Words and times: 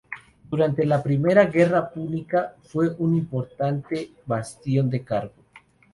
Durante 0.49 0.83
la 0.83 1.03
primera 1.03 1.45
guerra 1.45 1.91
púnica 1.91 2.55
fue 2.63 2.89
un 2.97 3.15
importante 3.15 4.09
bastión 4.25 4.89
de 4.89 5.03
Cartago. 5.03 5.43